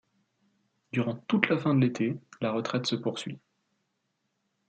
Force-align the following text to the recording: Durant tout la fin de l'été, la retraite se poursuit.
Durant 0.91 1.13
tout 1.27 1.41
la 1.47 1.59
fin 1.59 1.75
de 1.75 1.81
l'été, 1.81 2.17
la 2.41 2.53
retraite 2.53 2.87
se 2.87 2.95
poursuit. 2.95 3.37